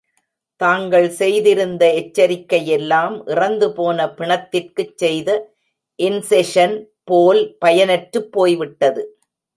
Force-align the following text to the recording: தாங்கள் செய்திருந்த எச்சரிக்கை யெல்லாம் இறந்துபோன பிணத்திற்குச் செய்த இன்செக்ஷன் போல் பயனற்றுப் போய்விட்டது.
தாங்கள் 0.61 1.09
செய்திருந்த 1.09 1.83
எச்சரிக்கை 1.93 2.59
யெல்லாம் 2.69 3.15
இறந்துபோன 3.27 4.07
பிணத்திற்குச் 4.17 4.97
செய்த 4.97 5.29
இன்செக்ஷன் 5.99 6.75
போல் 7.03 7.43
பயனற்றுப் 7.65 8.31
போய்விட்டது. 8.31 9.03